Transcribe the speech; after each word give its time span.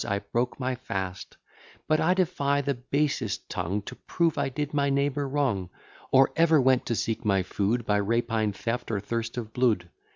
I 0.03 0.17
broke 0.17 0.59
my 0.59 0.73
fast: 0.73 1.37
But 1.87 2.01
I 2.01 2.15
defy 2.15 2.61
the 2.61 2.73
basest 2.73 3.47
tongue 3.49 3.83
To 3.83 3.93
prove 3.95 4.35
I 4.35 4.49
did 4.49 4.73
my 4.73 4.89
neighbour 4.89 5.27
wrong; 5.29 5.69
Or 6.09 6.31
ever 6.35 6.59
went 6.59 6.87
to 6.87 6.95
seek 6.95 7.23
my 7.23 7.43
food, 7.43 7.85
By 7.85 7.99
rapine, 7.99 8.53
theft, 8.53 8.89
or 8.89 8.99
thirst 8.99 9.37
of 9.37 9.53
blood. 9.53 9.89